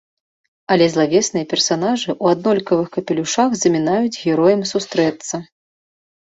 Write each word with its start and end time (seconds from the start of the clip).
Але 0.75 0.85
злавесныя 0.93 1.45
персанажы 1.51 2.09
ў 2.23 2.37
аднолькавых 2.37 2.87
капелюшах 2.95 3.49
замінаюць 3.65 4.17
героям 4.23 4.65
сустрэцца. 4.73 5.35